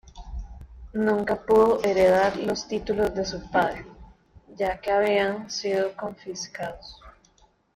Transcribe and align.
Nunca 0.95 1.35
pudo 1.39 1.79
heredar 1.85 2.35
los 2.37 2.67
títulos 2.67 3.13
de 3.13 3.23
su 3.23 3.39
padre, 3.51 3.85
ya 4.47 4.79
que 4.81 4.89
habían 4.89 5.47
sido 5.47 5.95
confiscados. 5.95 6.99